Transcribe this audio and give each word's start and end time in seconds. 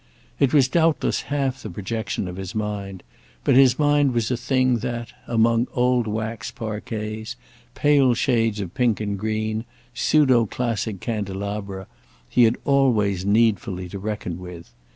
It 0.39 0.51
was 0.51 0.67
doubtless 0.67 1.21
half 1.29 1.61
the 1.61 1.69
projection 1.69 2.27
of 2.27 2.37
his 2.37 2.55
mind, 2.55 3.03
but 3.43 3.53
his 3.53 3.77
mind 3.77 4.15
was 4.15 4.31
a 4.31 4.35
thing 4.35 4.79
that, 4.79 5.13
among 5.27 5.67
old 5.73 6.07
waxed 6.07 6.55
parquets, 6.55 7.35
pale 7.75 8.15
shades 8.15 8.59
of 8.59 8.73
pink 8.73 8.99
and 8.99 9.15
green, 9.15 9.63
pseudo 9.93 10.47
classic 10.47 11.01
candelabra, 11.01 11.85
he 12.27 12.45
had 12.45 12.57
always 12.65 13.25
needfully 13.27 13.87
to 13.89 13.99
reckon 13.99 14.39
with. 14.39 14.73